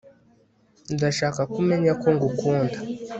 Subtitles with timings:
[0.95, 2.77] ndashaka ko umenya ko ngukunda